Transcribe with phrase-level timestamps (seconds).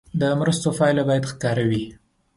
[0.21, 1.85] د مرستو پایله باید ښکاره وي.